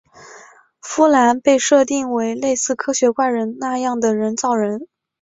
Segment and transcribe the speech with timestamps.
[0.81, 4.87] 芙兰被设定为类似科学怪人那样的人造人。